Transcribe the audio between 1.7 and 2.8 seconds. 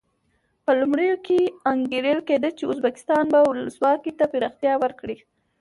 انګېرل کېده چې